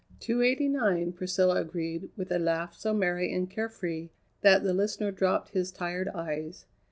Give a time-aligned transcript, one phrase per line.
[0.19, 4.09] "Two eighty nine," Priscilla agreed, with a laugh so merry and carefree
[4.41, 6.65] that the listener dropped his tired eyes.